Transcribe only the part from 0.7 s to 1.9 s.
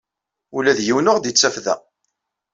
d yiwen ur aɣ-d-yettaf da.